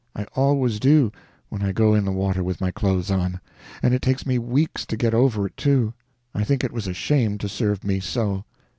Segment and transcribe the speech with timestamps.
[0.15, 1.11] I always do,
[1.49, 3.39] when I go in the water with my clothes on.
[3.83, 5.93] And it takes me weeks to get over it, too.
[6.33, 8.43] I think it was a shame to serve me so."